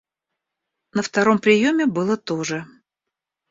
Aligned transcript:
На 0.95 1.01
втором 1.03 1.37
приеме 1.37 1.85
было 1.85 2.17
то 2.17 2.43
же. 2.43 2.65